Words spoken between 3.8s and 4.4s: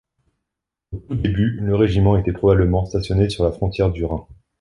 du Rhin.